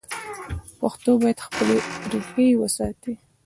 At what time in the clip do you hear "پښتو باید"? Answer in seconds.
0.79-1.39